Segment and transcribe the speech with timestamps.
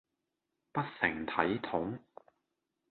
[0.73, 1.99] 不成體統